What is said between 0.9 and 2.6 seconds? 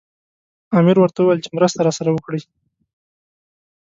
ورته وویل چې مرسته راسره وکړي.